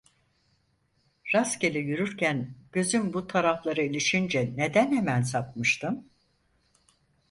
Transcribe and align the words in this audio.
Rastgele 1.33 1.79
yürürken 1.79 2.53
gözüm 2.71 3.13
bu 3.13 3.27
taraflara 3.27 3.81
ilişince 3.81 4.53
neden 4.55 4.91
hemen 4.95 5.21
sapmıştım? 5.21 6.05